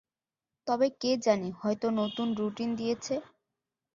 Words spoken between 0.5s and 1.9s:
তবে কে জানে হয়তো